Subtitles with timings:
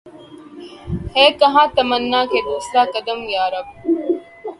[1.15, 3.67] ہے کہاں تمنا کا دوسرا قدم یا رب